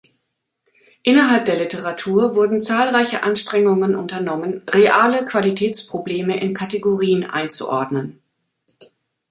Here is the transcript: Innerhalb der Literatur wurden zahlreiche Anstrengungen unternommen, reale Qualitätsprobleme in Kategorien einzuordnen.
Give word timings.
Innerhalb 1.03 1.45
der 1.45 1.57
Literatur 1.59 2.33
wurden 2.33 2.59
zahlreiche 2.59 3.21
Anstrengungen 3.21 3.93
unternommen, 3.95 4.63
reale 4.67 5.25
Qualitätsprobleme 5.25 6.41
in 6.41 6.55
Kategorien 6.55 7.23
einzuordnen. 7.23 8.19